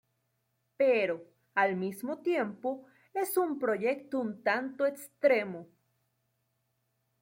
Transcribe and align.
Pero, 0.77 1.23
al 1.53 1.75
mismo 1.75 2.23
tiempo, 2.23 2.87
es 3.13 3.37
un 3.37 3.59
proyecto 3.59 4.17
un 4.19 4.41
tanto 4.43 4.87
extremo". 4.87 5.67